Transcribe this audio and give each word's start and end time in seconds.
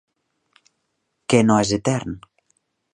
Què 1.33 1.43
no 1.51 1.61
és 1.67 1.77
etern? 1.81 2.19